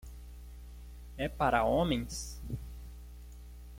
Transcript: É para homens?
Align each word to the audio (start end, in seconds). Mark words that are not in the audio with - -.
É 1.15 1.29
para 1.29 1.61
homens? 1.63 2.41